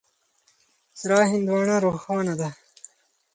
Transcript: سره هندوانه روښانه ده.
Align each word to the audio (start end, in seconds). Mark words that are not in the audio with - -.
سره 0.99 1.17
هندوانه 1.31 1.75
روښانه 1.85 2.33
ده. 2.41 2.49